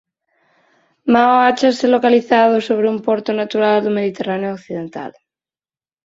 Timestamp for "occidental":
4.57-5.11